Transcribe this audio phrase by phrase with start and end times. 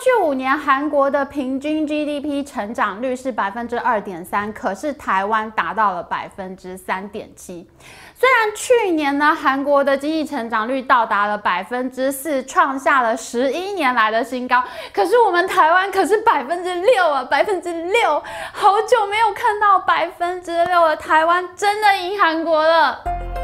[0.00, 7.68] 去五年，韩国的平均 GDP 成长率是百分之二点三，可是台湾达到了百分之三点七。
[8.14, 18.22] 虽然去年呢，韩国的经济成长率到达了百分之四，创下了十一年来的新高，可是我们台湾可是百分之六啊，百分之六，
[18.52, 23.37] 好久没有看到百分之六了，台湾真的赢韩国了。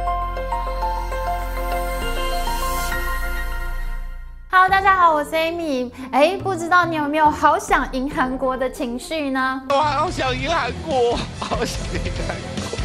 [4.56, 5.90] Hello，大家好，我是 Amy。
[6.12, 9.60] 哎，不知道你有没有好想赢韩国的情绪呢？
[9.68, 12.78] 我好想赢韩国，好想赢韩国。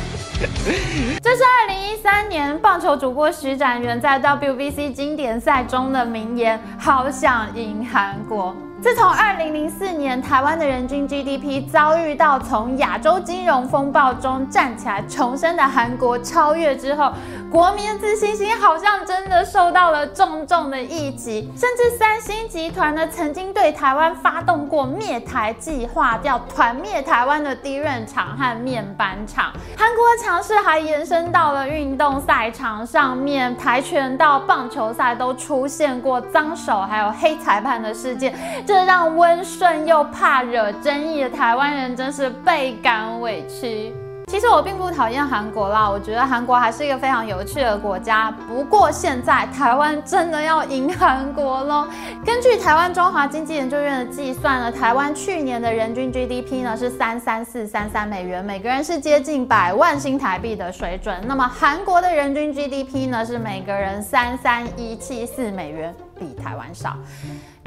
[1.21, 17.11] 这是二零一三年棒球主播徐展元在 WBC 经典赛中的名言：“好想赢韩国。”自从二零零四年台湾的人均 GDP 遭遇到从亚洲金融风暴中站起来重生的韩国超越之后，
[17.51, 21.51] 国民的自信心好像真的受到了重重的一击。
[21.57, 29.51] 甚至三星集团呢曾经对台湾发动过灭台计划，要团灭台湾的低润厂和面板厂。
[29.75, 38.37] 韩国的强势还延伸到了运动赛场上面，跆拳道、棒球赛都出现过脏手还有黑裁判的事件。
[38.67, 43.91] 这让温顺又怕惹争议的台湾人真是倍感委屈。
[44.29, 48.29] 其实我并不讨厌韩国啦，我觉得韩国还是一个非常有趣的国家。
[48.47, 51.87] 不过现在台湾真的要赢韩国喽。
[52.23, 61.19] 根据台湾中华经济研究院的计算呢，台湾去年的人均 GDP 呢是三三四三三美元，每个人是接近百万新台币的水准。
[61.25, 66.95] 那么韩国的人均 GDP 呢是每个人三三一七四美元，比台湾少。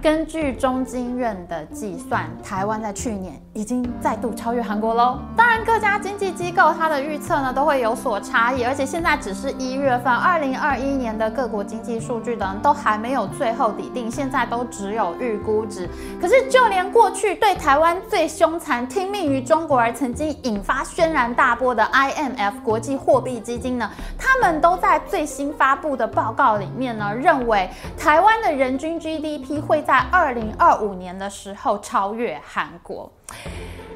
[0.03, 5.21] 根据中经院的计算，台湾在去年已经再度超越韩国喽。
[5.37, 15.89] 当然，各家经济机构它的预测呢都会有所差异，而且现在只是一月份，二零二一年的各国经济数据等都还没有最后底定，现在都只有预估值。
[16.21, 23.89] 可是，就连过去对台湾最凶残、听命于中国而曾经引发轩然大波的 IMF 国际货币基金呢，
[24.19, 33.13] 他们都在最新发布的报告里面呢，认为台湾的人均 GDP 会在在二零二五年的时候超越韩国，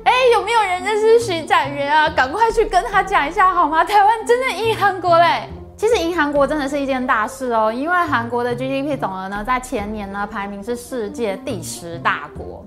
[0.05, 2.07] 哎，有没有人认识徐展元啊？
[2.11, 3.83] 赶快去跟他讲一下好吗？
[3.83, 5.49] 台湾真的赢韩国嘞！
[5.75, 12.63] 其实赢韩国真的是一件大事哦，因为韩国的 GDP 总额呢，在前年呢排名是世界第十大国。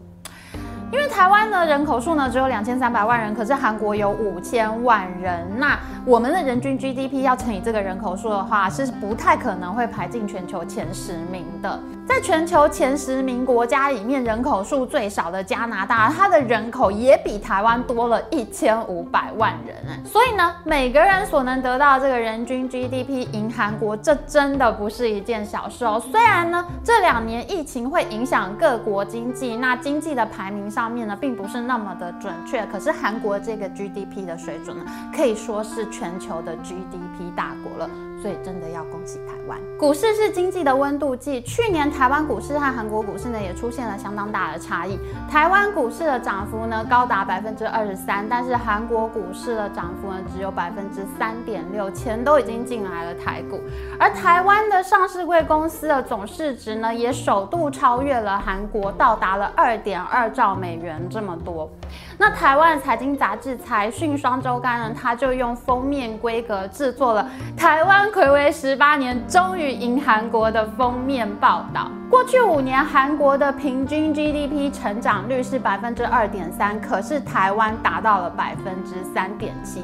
[0.92, 11.80] 因为台湾的人口数呢只有两千三百万人，可是韩国有五千万人，那我们的人均 GDP 要乘以这个人口数的话，是不太可能会排进全球前十名的。
[12.08, 20.04] 在全球前十名国家里面，人口数最少的加拿大，它的人口也比台湾多了一千五百万人。
[20.04, 26.02] 所以呢，每个人所能得到这个人均 GDP 赢韩国，这真的不是一件小事哦。
[26.12, 30.80] 虽然呢，这两年疫情会影响各国经济，那经济的排名上。
[30.80, 30.90] 上
[31.20, 37.90] 并不是那么的准确，可是韩国这个 GDP 的水准呢，可以说是全球的 GDP 大国了。
[38.22, 39.58] 所以真的要恭喜台湾。
[39.78, 45.00] 股市是经济的温度计，去年台湾股市和韩国股市呢也出现了相当大的差异。
[45.30, 53.62] 台湾股市的涨幅呢高达百分之二十三，但是韩国股市的涨幅呢只有百分之三点六，钱都已经进来了台股。
[53.98, 61.70] 而台湾的上市柜公司的总市值呢也首度超越了韩国，到达了二点二兆美元这么多。
[62.22, 67.26] 那台湾财经杂志《财讯双周刊》呢，它就用封面规格制作了
[67.56, 71.90] 台湾睽违十八年终于赢韩国的封面报道。
[72.10, 79.82] 过去五年，韩国的平均 GDP 成长率是百分之二点三，可是台湾达到了百分之三点七。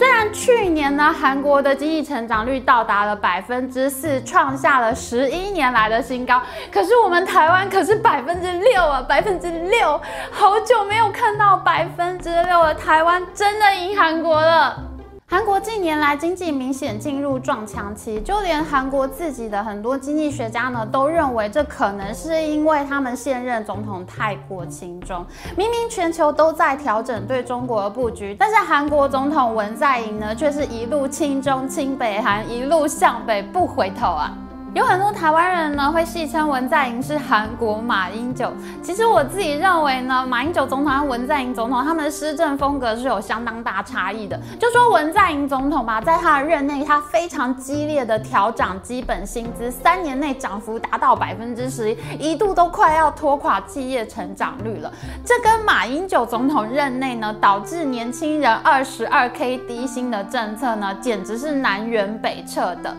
[0.00, 6.40] 虽然去年呢，韩国的经济成长率到达了百分之四，创下了十一年来的新高，
[6.72, 10.00] 可是我们台湾可是百分之六啊，百分之六，
[10.30, 14.89] 好久没有看到百分之六了，台湾真的赢韩国了。
[15.30, 25.24] 韩国近年来经济明显进入撞墙期，就连韩国自己的很多经济学家呢，都认为这可能是因为他们现任总统太过亲中。
[25.56, 34.36] 明明全球都在调整对中国的布局，但是韩国总统文在寅呢，却是一路亲中亲北韩，一路向北不回头啊。
[34.72, 38.52] 有很多台湾人呢会戏称文在寅是韩国马英九。
[38.80, 44.40] 其实我自己认为呢，马英九总统和文在寅总统他们的施政风格是有相当大差异的。
[44.60, 51.96] 就说文在寅总统吧，在他的任内，他非常激烈的调涨基本薪资，三年内涨幅达到百分之十一，
[52.30, 54.92] 一度都快要拖垮企业成长率了。
[55.24, 62.94] 这跟马英九总统任内呢，导致年轻人二十二 K 低薪的政策呢，简直是南辕北辙的。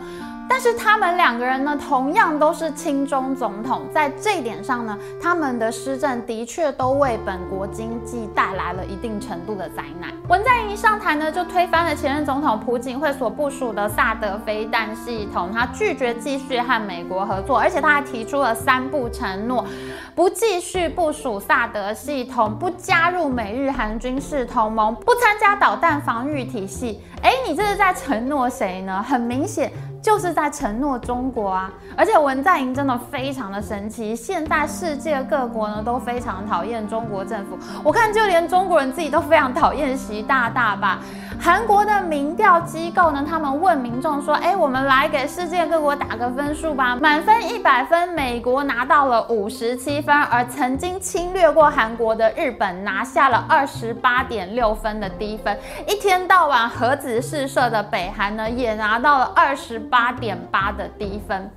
[0.54, 10.12] 但是他们两个人呢，同样都是亲中总统，在这一点上呢，他们的施政的确都为本国经济带来了一定程度的灾难。
[10.28, 19.66] 文在寅一上台呢，就推翻了前任总统朴槿惠所部署的萨德飞弹系统，他拒绝继续和美国合作，而且他还提出了三不承诺：
[20.14, 27.02] 不继续部署萨德系统，不加入美日韩军事同盟，不参加导弹防御体系。
[27.22, 29.02] 哎，你这是在承诺谁呢？
[29.02, 29.72] 很明显。
[30.02, 34.16] 就是在承诺中国啊，而且文在寅真的非常的神奇。
[34.16, 41.00] 现在世界各国呢都非常讨厌中国政府，我看就连中国人自己都非常讨厌习大大吧。
[41.44, 46.96] 韩国的民调机构呢，他们问民众说：“哎，我们来给世界各国打个分数吧。
[47.02, 55.58] 满分一百分，美国拿到了五十七分，而曾经侵略过韩国的日本拿下了二十八点六分的低分。
[55.88, 61.50] 一天到晚核子试射的北韩呢，也拿到了二十八点八的低分。”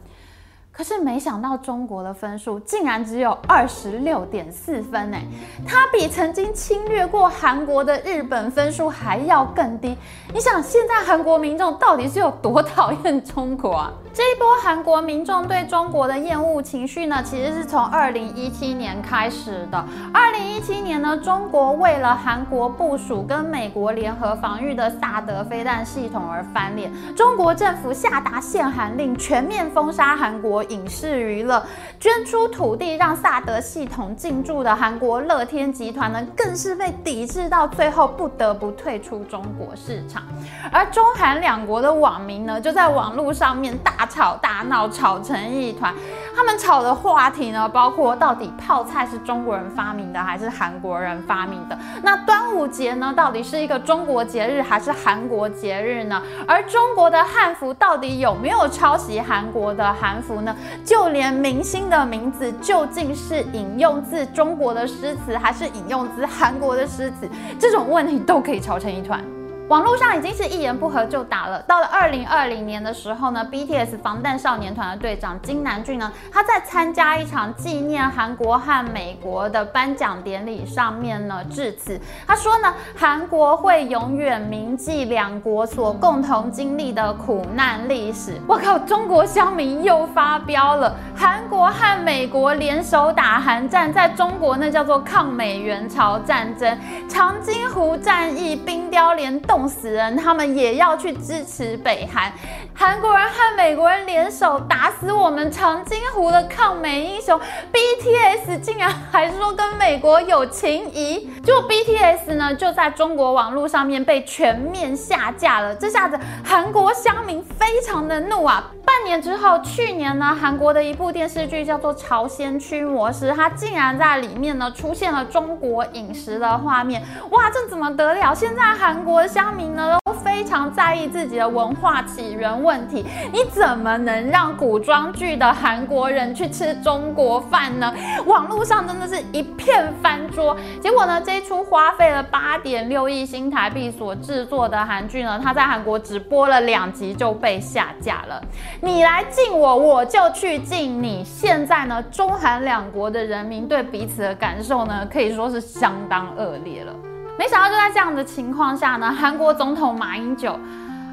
[0.77, 5.23] 可是没想到中国的分数竟然只有二十六点四分诶，
[5.65, 9.97] 它比曾经侵略过韩国的日本分数还要更低。
[10.33, 13.93] 你想，现在韩国民众到底是有多讨厌中国啊？
[14.15, 19.85] 这一波韩国民众对中国的厌恶情绪呢，其实是从二零一七年开始的。
[20.13, 31.61] 二零一七年呢，中国为了韩国部署跟美国联合防御的萨德飞弹系统而翻脸，中国政府下达限韩令，全面封杀韩国影视娱乐，
[31.99, 40.23] 捐出土地让萨德系统进驻的韩国乐天集团呢，更是被抵制到最后不得不退出中国市场。
[40.71, 44.04] 而中韩两国的网民呢，就在网络上面大。
[44.07, 45.93] 吵大闹，吵成一团。
[46.37, 51.79] 他们吵的话题呢，包括到底泡菜是中国人发明的还是韩国人发明的？
[52.03, 56.21] 那端午节呢，到底是一个中国节日还是韩国节日呢？
[56.47, 60.55] 而中国的汉服到底有没有抄袭韩国的韩服呢？
[60.85, 67.29] 就连明星的名字究竟是引用自中国的诗词还是引用自韩国的诗词，
[67.61, 69.23] 这种问题都可以吵成一团。
[69.67, 71.59] 网络上已经是一言不合就打了。
[71.63, 81.99] 到了二零二零年的时候呢，BTS 防弹少年团的队长金南俊呢，他在参加一场纪念韩国和美国的颁奖典礼上面呢致辞。
[82.27, 88.39] 他说呢，韩国会永远铭记两国所共同经历的苦难历史。
[88.47, 90.95] 我靠，中国乡民又发飙了。
[91.17, 96.79] 韩国和美国联手打韩战，在中国那叫做抗美援朝战争。
[97.09, 102.33] 长津湖战役，冰雕连斗冻死人，他们也要去支持北韩。
[102.75, 107.41] 韩国人和美国人联手打死我们长津湖的抗美英雄。
[107.73, 115.73] BTS 竟然还说跟美国有情谊，就 BTS 呢就在中国网络上面被全面下架了。
[115.77, 118.73] 这下子韩国乡民非常的怒啊！
[118.85, 127.01] 半年之后，去年呢，韩国的一部电视剧叫做《朝鲜驱魔师》，它竟然在里面呢出现了中国饮食的画面。
[127.31, 128.35] 哇，这怎么得了？
[128.35, 133.05] 现在韩国乡乡民呢都非常在意自己的文化起源问题。
[133.31, 137.95] 你怎么能让古装剧的韩国人去吃中国饭呢？
[138.25, 140.57] 网络上真的是一片翻桌。
[140.81, 148.43] 结果呢，这一出花费了八点六亿新台币所制作的韩剧呢，它在韩国只播了两集就被下架了。
[148.81, 151.23] 你来敬我，我就去敬你。
[151.23, 156.95] 现在呢，中韩两国的人民对彼此的感受呢，可以说是相当恶劣了。
[157.37, 160.59] 没想到就在这样的情况下呢，韩国总统马英九，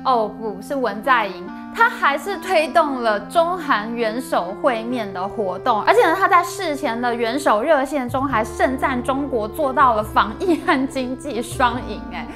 [0.06, 12.28] 哦不是文在寅，他还是推动了中韩元首会面的活动，而且呢，他在事前的元首热线中还盛赞中国做到了防疫和经济双赢，哎。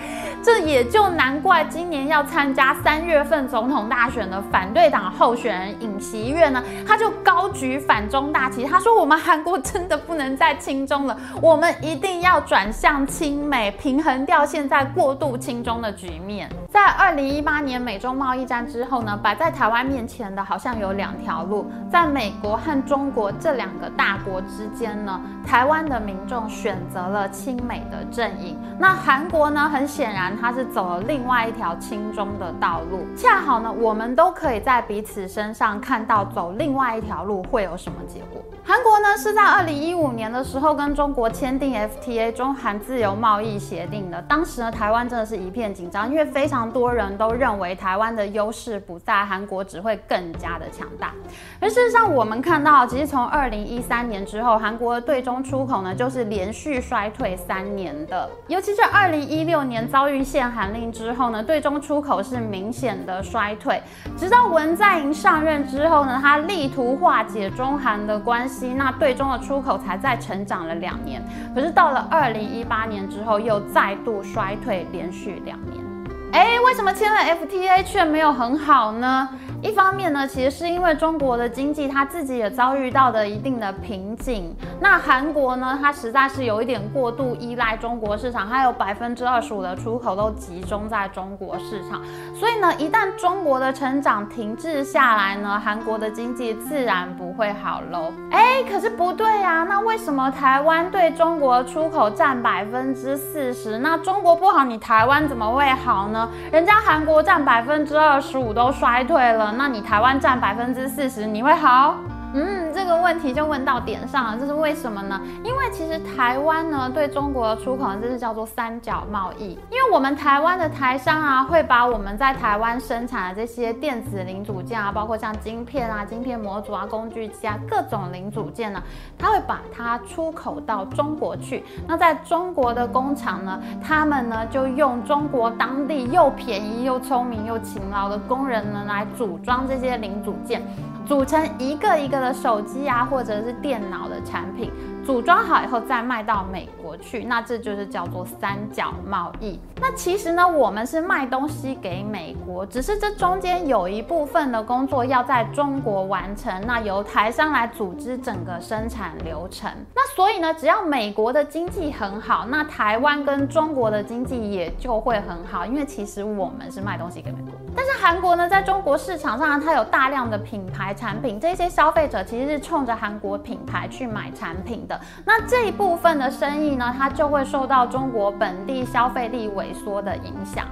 [0.46, 30.36] 这也就难怪，今年要参加三月份总统大选的反对党候选人尹锡悦呢，他就高举反中大旗，他说：“我们韩国真的不能再亲中了，我们一定要转向亲美，平衡掉现在过度亲中的局面。”在二零一八年美中贸易战之后呢，摆在台湾面前的好像有两条路，在美国和中国这两个大国之间呢，台湾的民众选择了亲美的阵营，那韩国呢，很显然。
[30.36, 38.44] 他是走了另外一条亲中的道路，恰好呢，我们都可以在彼此身上看到走另外一条路会有什么结果。
[38.66, 44.22] 韩国呢是在二零一五年的时候跟中国签订 FTA 中韩自由贸易协定的。
[44.24, 51.14] 当时呢，台湾真的是一片紧张，因为非常多人都认为台湾的优势不在，韩国只会更加的强大。
[51.60, 58.30] 而事实上，我们看到，其实从二零一三年之后，韩国的对中出口呢就是连续衰退三年的。
[58.48, 63.82] 尤其是二零一六年遭遇限韩令之后呢，对中出口是明显的衰退。
[64.18, 68.74] 直到文在寅上任之后呢，他力图化解中韩的关系。
[68.76, 75.95] 那对中的出口才再成长了两年，可是到了二零一八年之后又再度衰退，连续两年。
[76.36, 79.30] 哎，为什么签了 FTA 却没有很好呢？
[79.62, 84.54] 一方面呢，其实是因为中国的经济它自己也遭遇到的一定的瓶颈。
[84.82, 92.02] 那韩国呢，它实在是有一点过度依赖中国市场，它有百分之二十五的出口都集中在中国市场。
[92.36, 98.12] 所以呢，一旦中国的成长停滞下来呢，韩国的经济自然不会好喽。
[98.30, 103.80] 哎，可是不对呀，那为什么台湾对中国出口占百分之四十？
[103.80, 106.25] 那中国不好，你台湾怎么会好呢？
[106.52, 109.54] 人家韩国占百分之二十五都衰退了。
[109.58, 111.96] 那你台湾占百分之四十，你会好？
[112.38, 115.20] 嗯，这个问题就问到点上了，这是为什么呢？
[115.42, 119.52] 因为其实台湾呢对中国的出口呢，这是叫做三角贸易。
[119.72, 128.84] 因为我们台湾的台商啊，会把我们在台湾生产的这些电子零组件啊，包括像晶片啊、晶片模组啊、工具机啊各种零组件呢，
[129.18, 131.64] 他会把它出口到中国去。
[131.88, 140.62] 那在中国的工厂呢，他们呢就用中国当地又便宜又聪明又勤劳的工人呢来组装这些零组件。
[141.06, 144.72] 组成一个一个的手机啊，或者是电脑的产品。
[145.06, 149.60] 组装好以后再卖到美国去，那这就是叫做三角贸易。
[149.80, 159.70] 那其实呢，我们是卖东西给美国，只是这中间有一部分的工作要在中国完成，那由台商来组织整个生产流程。
[159.94, 167.52] 那所以呢，只要美国的经济很好，那台湾跟中国的经济也就会很好，因为其实我们是卖东西给美国。
[167.76, 174.95] 但是韩国呢，在中国市场上，它有大量的品牌产品，这些消费者其实是冲着韩国品牌去买产品的。
[175.26, 180.68] 那这一部分的生意呢，它就会受到中国本地消费力萎缩的影响。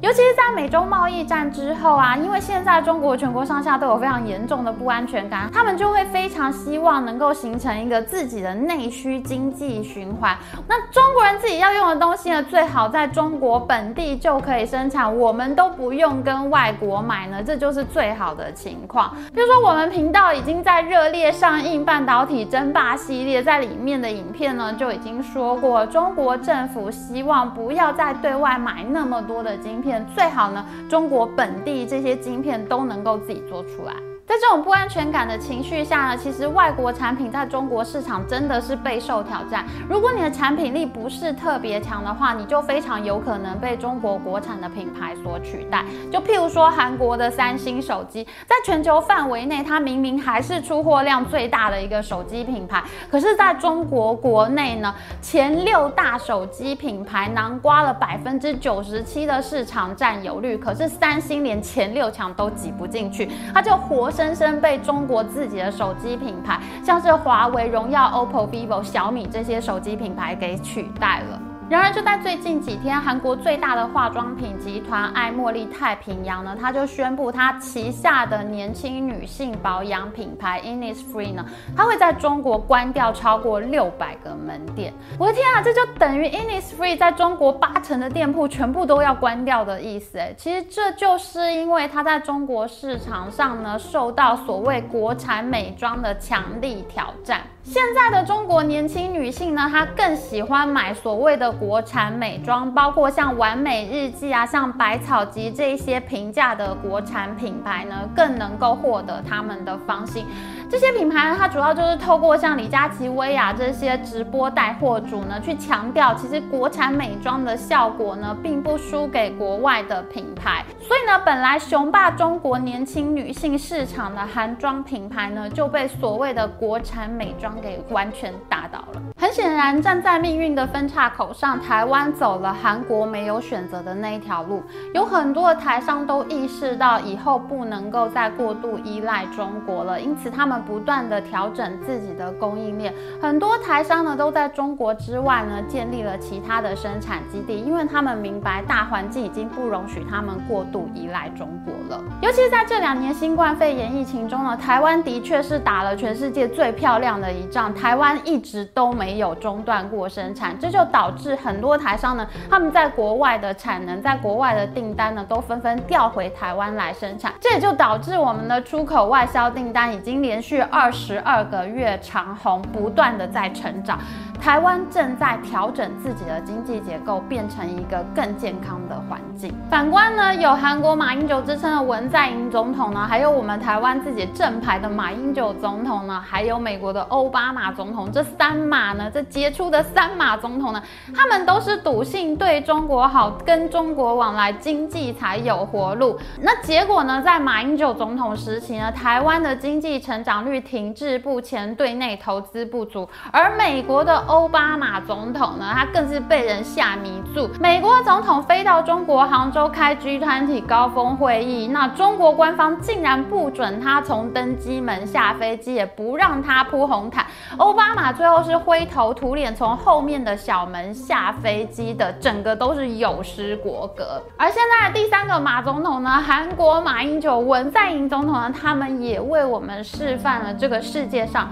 [0.00, 10.36] 尤其是在美中贸易战之后啊，因为现在中国全国上下都有非常严重的不安全感，他们就会非常希望能够形成一个自己的内需经济循环。
[10.68, 19.12] 那中国人自己要用的东西呢，最好在中国本地就可以生产，我们都不用跟外国买呢，这就是最好的情况。
[19.34, 29.87] 比如说，我们频道已经在热烈上映半导体争霸系列，在里面的影片呢就已经说过，中国政府希望不要再对外买那么多的晶片。
[30.14, 33.94] 最好呢，中国本地这些晶片都能够自己做出来。
[34.28, 39.64] 在这种不安全感的情绪下呢，其实外国产品在中国市场真的是备受挑战。
[39.88, 45.82] 如果你的产品力不是特别强的话，你就非常有可能被中国国产的品牌所取代。
[46.12, 64.12] 就譬如说韩国的三星手机，在全球范围内，它明明还是出货量最大的一个手机品牌，可是在中国国内呢，前六大手机品牌囊括了百分之九十七的市场占有率，可是三星连前六强都挤不进去，它就活。
[64.18, 71.40] 深深被中国自己的手机品牌，像是华为、荣耀、OPPO、vivo、小米这些手机品牌给取代了。
[71.70, 81.44] 然而，就在最近几天，韩国最大的化妆品集团爱茉莉太平洋呢，他就宣布他旗下的年轻女性保养品牌 Innisfree 呢，
[81.76, 84.94] 它会在中国关掉超过六百个门店。
[85.18, 90.34] 我的天啊，这就等于 Innisfree 在中国八成的店铺全部都要关掉的意思诶。
[90.38, 97.42] 其实这就是因为它在中国市场上呢，受到所谓国产美妆的强力挑战。
[97.70, 110.24] 现在的中国年轻女性呢，她更喜欢买所谓的国产美妆，包括像完美日记啊、像百草集这一些平价的国产品牌呢，更能够获得她们的芳心。
[110.70, 120.62] 这些品牌呢，它主要就是透过像李佳琦、薇娅这些直播带货主呢，去强调其实国产美妆的效果呢，并不输给国外的品牌。
[120.78, 129.02] 所以呢，本来雄霸中国年轻女性市场的韩妆品牌呢，就被所谓的国产美妆给完全打倒了。
[129.16, 134.62] 很显然，站在命运的分岔口上，台湾走了韩国没有选择的那一条路。
[134.92, 142.92] 有很多的台商都意识到以后不能够再过度依赖中国了，因此他们们不断的调整自己的供应链。
[143.20, 152.02] 很多台商呢都在中国之外呢建立了其他的生产基地，因为他们明白大环境已经不容许他们过度依赖中国了。
[152.22, 173.98] 尤其在这两年新冠肺炎疫情中呢，台湾的确是打了全世界最漂亮的一仗，台湾一直都没有中断过生产，这就导致很多台商呢他们在国外的产能，在国外的订单呢都纷纷调回台湾来生产，这也就导致我们的出口外销订单已经连续二十二个月长虹，不断的在成长。
[174.40, 179.52] 台湾正在调整自己的经济结构，变成一个更健康的环境。
[179.68, 190.82] 反观呢，有韩国马英九之称的文在寅总统呢，还有我们台湾自己正牌的马英九总统呢，还有美国的欧巴马总统，这三马呢，这杰出的三马总统呢，
[191.14, 196.18] 他们都是笃信对中国好，跟中国往来，经济才有活路。
[196.40, 207.48] 那结果呢，在马英九总统时期呢，台湾的经济成长率停滞不前，对内投资不足，而美国的欧巴马总统呢，他更是被人下迷住。
[207.58, 217.24] 美国总统飞到中国杭州开 G 团体高峰会议，那中国官方竟然不准他从登机门下飞机，也不让他铺红毯。
[217.56, 224.22] 欧巴马最后是灰头土脸从后面的小门下飞机的，整个都是有失国格。
[224.36, 231.48] 而现在第三个马总统呢，韩国马英九、文在寅总统呢，他们也为我们示范了这个世界上。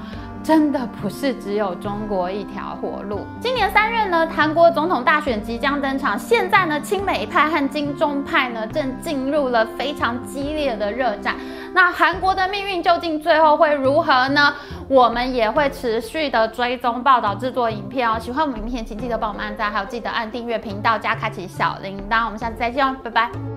[0.46, 3.26] 真的不是只有中国一条活路。
[3.40, 6.16] 今年三月呢，韩国总统大选即将登场。
[6.16, 11.34] 现在呢，亲美派和亲中派呢，正进入了非常激烈的热战。
[11.74, 14.54] 那韩国的命运究竟最后会如何呢？
[14.88, 18.16] 我们也会持续的追踪报道、制作影片哦。
[18.20, 22.26] 喜欢我们影片，请记得帮我们按赞，还有记得按订阅频道加开启小铃铛。
[22.26, 23.55] 我们下次再见哦，拜拜。